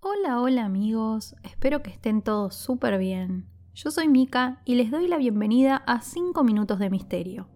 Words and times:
Hola, 0.00 0.40
hola 0.40 0.64
amigos, 0.64 1.34
espero 1.42 1.82
que 1.82 1.90
estén 1.90 2.22
todos 2.22 2.54
súper 2.54 2.98
bien. 2.98 3.48
Yo 3.74 3.90
soy 3.90 4.06
Mika 4.06 4.62
y 4.64 4.76
les 4.76 4.92
doy 4.92 5.08
la 5.08 5.16
bienvenida 5.16 5.74
a 5.74 6.02
5 6.02 6.44
Minutos 6.44 6.78
de 6.78 6.88
Misterio, 6.88 7.48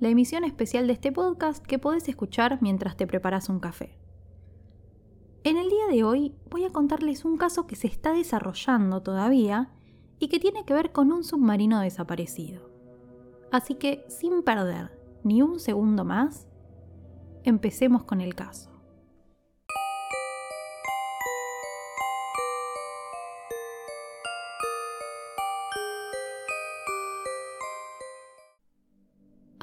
la 0.00 0.08
emisión 0.08 0.42
especial 0.42 0.88
de 0.88 0.94
este 0.94 1.12
podcast 1.12 1.64
que 1.64 1.78
podés 1.78 2.08
escuchar 2.08 2.58
mientras 2.60 2.96
te 2.96 3.06
preparas 3.06 3.48
un 3.48 3.60
café. 3.60 4.00
En 5.44 5.56
el 5.58 5.68
día 5.68 5.86
de 5.88 6.02
hoy 6.02 6.34
voy 6.50 6.64
a 6.64 6.72
contarles 6.72 7.24
un 7.24 7.36
caso 7.36 7.68
que 7.68 7.76
se 7.76 7.86
está 7.86 8.12
desarrollando 8.12 9.00
todavía 9.02 9.70
y 10.18 10.26
que 10.26 10.40
tiene 10.40 10.64
que 10.64 10.74
ver 10.74 10.90
con 10.90 11.12
un 11.12 11.22
submarino 11.22 11.78
desaparecido. 11.78 12.68
Así 13.52 13.76
que, 13.76 14.04
sin 14.08 14.42
perder 14.42 14.90
ni 15.22 15.40
un 15.40 15.60
segundo 15.60 16.04
más, 16.04 16.48
empecemos 17.44 18.02
con 18.02 18.20
el 18.20 18.34
caso. 18.34 18.75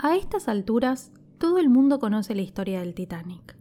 A 0.03 0.17
estas 0.17 0.49
alturas, 0.49 1.13
todo 1.37 1.59
el 1.59 1.69
mundo 1.69 1.97
conoce 1.97 2.35
la 2.35 2.41
historia 2.41 2.81
del 2.81 2.93
Titanic. 2.93 3.55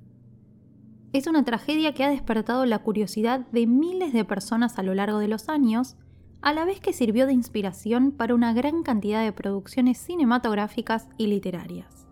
Es 1.13 1.29
una 1.29 1.45
tragedia 1.45 1.95
que 1.95 2.03
ha 2.03 2.11
despertado 2.11 2.67
la 2.67 2.81
curiosidad 2.81 3.47
de 3.53 3.69
miles 3.69 4.13
de 4.13 4.25
personas 4.25 4.77
a 4.77 4.83
lo 4.83 4.93
largo 4.93 5.21
de 5.21 5.29
los 5.29 5.49
años, 5.49 5.95
a 6.41 6.53
la 6.53 6.65
vez 6.65 6.81
que 6.81 6.93
sirvió 6.93 7.29
de 7.29 7.33
inspiración 7.33 8.11
para 8.11 8.35
una 8.35 8.53
gran 8.55 8.83
cantidad 8.83 9.23
de 9.23 9.31
producciones 9.31 9.99
cinematográficas 9.99 11.09
y 11.17 11.29
literarias. 11.29 12.09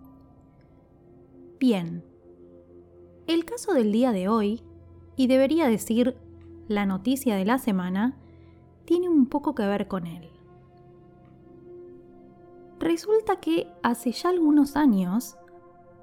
Bien, 1.58 2.04
el 3.26 3.44
caso 3.44 3.74
del 3.74 3.90
día 3.90 4.12
de 4.12 4.28
hoy, 4.28 4.62
y 5.16 5.26
debería 5.26 5.66
decir 5.66 6.16
la 6.68 6.86
noticia 6.86 7.34
de 7.34 7.46
la 7.46 7.58
semana, 7.58 8.16
tiene 8.84 9.08
un 9.08 9.26
poco 9.26 9.56
que 9.56 9.66
ver 9.66 9.88
con 9.88 10.06
él. 10.06 10.30
Resulta 12.80 13.36
que 13.40 13.70
hace 13.82 14.10
ya 14.10 14.30
algunos 14.30 14.74
años 14.74 15.36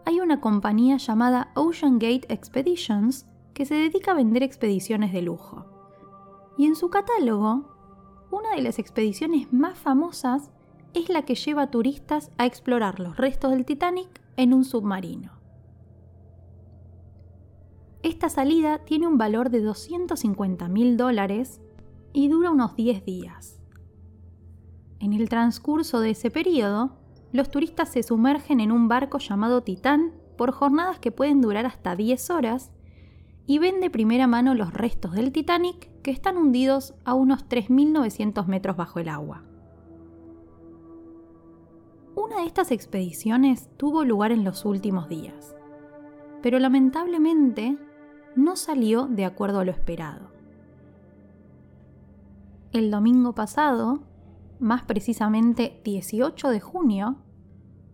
hay 0.05 0.19
una 0.19 0.39
compañía 0.39 0.97
llamada 0.97 1.51
Ocean 1.55 1.97
Gate 1.97 2.27
Expeditions 2.29 3.25
que 3.55 3.65
se 3.65 3.73
dedica 3.73 4.11
a 4.11 4.15
vender 4.15 4.43
expediciones 4.43 5.11
de 5.11 5.23
lujo. 5.23 5.65
Y 6.55 6.67
en 6.67 6.75
su 6.75 6.89
catálogo, 6.91 7.75
una 8.29 8.51
de 8.55 8.61
las 8.61 8.77
expediciones 8.77 9.51
más 9.51 9.77
famosas 9.79 10.51
es 10.93 11.09
la 11.09 11.23
que 11.23 11.33
lleva 11.33 11.63
a 11.63 11.71
turistas 11.71 12.31
a 12.37 12.45
explorar 12.45 12.99
los 12.99 13.17
restos 13.17 13.51
del 13.51 13.65
Titanic 13.65 14.21
en 14.35 14.53
un 14.53 14.63
submarino. 14.63 15.31
Esta 18.03 18.29
salida 18.29 18.85
tiene 18.85 19.07
un 19.07 19.17
valor 19.17 19.49
de 19.49 19.61
250 19.61 20.67
mil 20.69 20.95
dólares 20.95 21.59
y 22.13 22.27
dura 22.29 22.51
unos 22.51 22.75
10 22.75 23.03
días. 23.03 23.56
En 24.99 25.13
el 25.13 25.29
transcurso 25.29 25.99
de 25.99 26.11
ese 26.11 26.31
periodo, 26.31 26.91
los 27.31 27.51
turistas 27.51 27.89
se 27.89 28.03
sumergen 28.03 28.59
en 28.59 28.71
un 28.71 28.87
barco 28.87 29.19
llamado 29.19 29.61
Titán 29.61 30.13
por 30.37 30.51
jornadas 30.51 30.99
que 30.99 31.11
pueden 31.11 31.41
durar 31.41 31.65
hasta 31.65 31.95
10 31.95 32.29
horas 32.31 32.71
y 33.45 33.59
ven 33.59 33.79
de 33.79 33.89
primera 33.89 34.27
mano 34.27 34.55
los 34.55 34.73
restos 34.73 35.13
del 35.13 35.31
Titanic 35.31 35.89
que 36.01 36.11
están 36.11 36.37
hundidos 36.37 36.95
a 37.05 37.13
unos 37.13 37.47
3.900 37.47 38.45
metros 38.47 38.75
bajo 38.75 38.99
el 38.99 39.09
agua. 39.09 39.43
Una 42.15 42.37
de 42.37 42.47
estas 42.47 42.71
expediciones 42.71 43.69
tuvo 43.77 44.03
lugar 44.03 44.31
en 44.31 44.43
los 44.43 44.65
últimos 44.65 45.07
días, 45.07 45.55
pero 46.41 46.59
lamentablemente 46.59 47.77
no 48.35 48.55
salió 48.55 49.05
de 49.05 49.25
acuerdo 49.25 49.59
a 49.59 49.65
lo 49.65 49.71
esperado. 49.71 50.31
El 52.73 52.91
domingo 52.91 53.33
pasado, 53.33 54.01
más 54.59 54.83
precisamente 54.83 55.81
18 55.83 56.49
de 56.49 56.59
junio, 56.59 57.17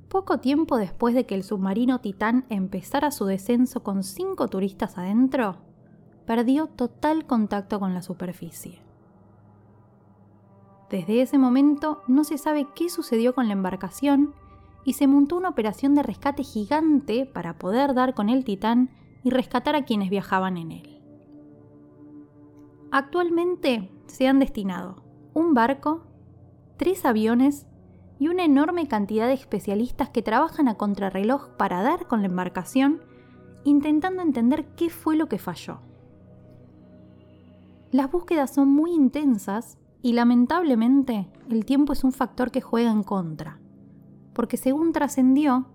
poco 0.10 0.40
tiempo 0.40 0.78
después 0.78 1.16
de 1.16 1.26
que 1.26 1.36
el 1.36 1.44
submarino 1.44 2.00
Titán 2.00 2.46
empezara 2.50 3.12
su 3.12 3.26
descenso 3.26 3.84
con 3.84 4.04
cinco 4.04 4.48
turistas 4.48 4.98
adentro, 4.98 5.58
perdió 6.26 6.68
total 6.68 7.26
contacto 7.26 7.80
con 7.80 7.94
la 7.94 8.02
superficie. 8.02 8.82
Desde 10.90 11.22
ese 11.22 11.38
momento 11.38 12.04
no 12.08 12.24
se 12.24 12.38
sabe 12.38 12.68
qué 12.76 12.90
sucedió 12.90 13.34
con 13.34 13.48
la 13.48 13.54
embarcación 13.54 14.36
y 14.86 14.94
se 14.94 15.08
montó 15.08 15.38
una 15.38 15.50
operación 15.50 15.96
de 15.96 16.04
rescate 16.04 16.44
gigante 16.44 17.26
para 17.26 17.58
poder 17.58 17.96
dar 17.96 18.14
con 18.14 18.30
el 18.30 18.46
Titán 18.46 18.92
y 19.24 19.32
rescatar 19.32 19.76
a 19.76 19.86
quienes 19.86 20.10
viajaban 20.10 20.58
en 20.58 20.72
él. 20.74 21.02
Actualmente 22.92 23.90
se 24.06 24.28
han 24.28 24.38
destinado 24.38 25.04
un 25.34 25.56
barco 25.56 26.04
tres 26.78 27.06
aviones 27.06 27.66
y 28.20 28.28
una 28.28 28.46
enorme 28.46 28.88
cantidad 28.88 29.28
de 29.28 29.34
especialistas 29.34 30.10
que 30.10 30.22
trabajan 30.22 30.68
a 30.68 30.76
contrarreloj 30.76 31.50
para 31.58 31.82
dar 31.82 32.08
con 32.08 32.22
la 32.22 32.28
embarcación, 32.28 33.02
intentando 33.64 34.22
entender 34.22 34.66
qué 34.76 34.90
fue 34.90 35.16
lo 35.16 35.28
que 35.28 35.40
falló. 35.40 35.80
Las 37.92 38.12
búsquedas 38.12 38.54
son 38.54 38.70
muy 38.70 38.92
intensas 38.92 39.78
y 40.02 40.14
lamentablemente 40.14 41.28
el 41.50 41.66
tiempo 41.66 41.94
es 41.94 42.04
un 42.04 42.12
factor 42.12 42.50
que 42.50 42.62
juega 42.62 42.92
en 42.92 43.04
contra, 43.04 43.60
porque 44.34 44.58
según 44.58 44.94
trascendió, 44.94 45.68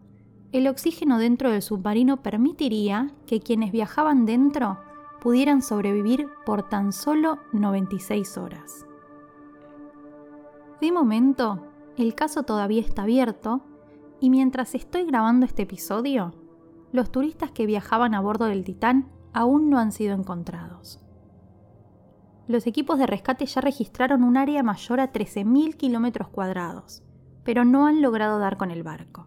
el 0.51 0.67
oxígeno 0.67 1.19
dentro 1.19 1.51
del 1.51 1.63
submarino 1.63 2.23
permitiría 2.23 3.13
que 3.27 3.41
quienes 3.41 3.71
viajaban 3.71 4.27
dentro 4.27 4.79
pudieran 5.21 5.63
sobrevivir 5.63 6.29
por 6.47 6.69
tan 6.69 6.93
solo 6.93 7.39
96 7.53 8.39
horas. 8.39 8.88
De 10.81 10.93
momento, 10.93 11.67
el 11.97 12.15
caso 12.15 12.45
todavía 12.45 12.81
está 12.81 13.03
abierto 13.03 13.63
y 14.21 14.31
mientras 14.31 14.75
estoy 14.77 15.05
grabando 15.05 15.45
este 15.45 15.63
episodio, 15.63 16.35
los 16.93 17.11
turistas 17.11 17.51
que 17.51 17.67
viajaban 17.67 18.15
a 18.15 18.21
bordo 18.21 18.45
del 18.45 18.65
Titán 18.65 19.09
aún 19.33 19.71
no 19.71 19.79
han 19.79 19.91
sido 19.91 20.15
encontrados. 20.15 21.01
Los 22.47 22.67
equipos 22.67 22.99
de 22.99 23.07
rescate 23.07 23.45
ya 23.47 23.61
registraron 23.61 24.23
un 24.23 24.37
área 24.37 24.63
mayor 24.63 25.01
a 25.01 25.13
13.000 25.13 25.77
kilómetros 25.77 26.29
cuadrados, 26.29 27.03
pero 27.45 27.65
no 27.65 27.87
han 27.87 28.01
logrado 28.01 28.39
dar 28.39 28.57
con 28.57 28.71
el 28.71 28.83
barco. 28.83 29.27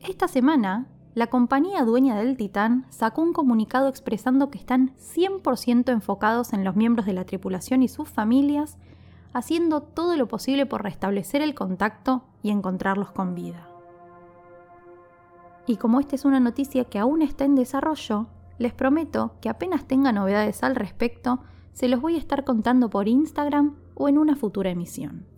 Esta 0.00 0.28
semana, 0.28 0.88
la 1.14 1.28
compañía 1.28 1.84
dueña 1.84 2.16
del 2.16 2.36
Titán 2.36 2.86
sacó 2.88 3.20
un 3.22 3.32
comunicado 3.32 3.88
expresando 3.88 4.50
que 4.50 4.58
están 4.58 4.96
100% 4.96 5.92
enfocados 5.92 6.54
en 6.54 6.64
los 6.64 6.74
miembros 6.74 7.04
de 7.04 7.12
la 7.12 7.24
tripulación 7.24 7.82
y 7.82 7.88
sus 7.88 8.08
familias 8.08 8.78
haciendo 9.32 9.82
todo 9.82 10.16
lo 10.16 10.28
posible 10.28 10.66
por 10.66 10.82
restablecer 10.82 11.42
el 11.42 11.54
contacto 11.54 12.24
y 12.42 12.50
encontrarlos 12.50 13.12
con 13.12 13.34
vida. 13.34 13.68
Y 15.66 15.76
como 15.76 16.00
esta 16.00 16.16
es 16.16 16.24
una 16.24 16.40
noticia 16.40 16.84
que 16.84 16.98
aún 16.98 17.22
está 17.22 17.44
en 17.44 17.54
desarrollo, 17.54 18.26
les 18.58 18.72
prometo 18.72 19.32
que 19.40 19.48
apenas 19.48 19.86
tenga 19.86 20.12
novedades 20.12 20.62
al 20.62 20.74
respecto, 20.74 21.40
se 21.72 21.88
los 21.88 22.00
voy 22.00 22.16
a 22.16 22.18
estar 22.18 22.44
contando 22.44 22.90
por 22.90 23.08
Instagram 23.08 23.76
o 23.94 24.08
en 24.08 24.18
una 24.18 24.36
futura 24.36 24.70
emisión. 24.70 25.29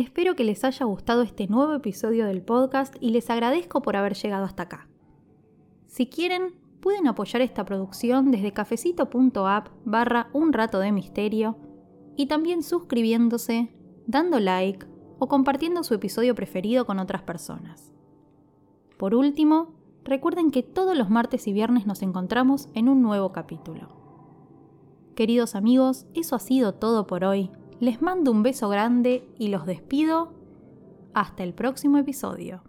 Espero 0.00 0.34
que 0.34 0.44
les 0.44 0.64
haya 0.64 0.86
gustado 0.86 1.20
este 1.20 1.46
nuevo 1.46 1.74
episodio 1.74 2.24
del 2.24 2.40
podcast 2.40 2.96
y 3.00 3.10
les 3.10 3.28
agradezco 3.28 3.82
por 3.82 3.98
haber 3.98 4.14
llegado 4.14 4.46
hasta 4.46 4.62
acá. 4.62 4.88
Si 5.88 6.06
quieren, 6.06 6.54
pueden 6.80 7.06
apoyar 7.06 7.42
esta 7.42 7.66
producción 7.66 8.30
desde 8.30 8.54
cafecito.app 8.54 9.68
barra 9.84 10.30
un 10.32 10.54
rato 10.54 10.78
de 10.78 10.90
misterio 10.90 11.58
y 12.16 12.28
también 12.28 12.62
suscribiéndose, 12.62 13.74
dando 14.06 14.40
like 14.40 14.86
o 15.18 15.28
compartiendo 15.28 15.84
su 15.84 15.92
episodio 15.92 16.34
preferido 16.34 16.86
con 16.86 16.98
otras 16.98 17.20
personas. 17.20 17.92
Por 18.96 19.14
último, 19.14 19.74
recuerden 20.02 20.50
que 20.50 20.62
todos 20.62 20.96
los 20.96 21.10
martes 21.10 21.46
y 21.46 21.52
viernes 21.52 21.86
nos 21.86 22.00
encontramos 22.00 22.70
en 22.72 22.88
un 22.88 23.02
nuevo 23.02 23.32
capítulo. 23.32 23.88
Queridos 25.14 25.54
amigos, 25.54 26.06
eso 26.14 26.36
ha 26.36 26.38
sido 26.38 26.72
todo 26.72 27.06
por 27.06 27.22
hoy 27.26 27.50
les 27.80 28.02
mando 28.02 28.30
un 28.30 28.42
beso 28.42 28.68
grande 28.68 29.26
y 29.38 29.48
los 29.48 29.66
despido 29.66 30.34
Hasta 31.14 31.42
el 31.42 31.54
próximo 31.54 31.98
episodio. 31.98 32.62